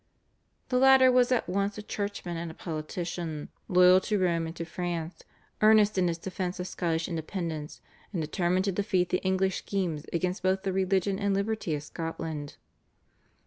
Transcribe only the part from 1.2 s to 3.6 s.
at once a churchman and a politician,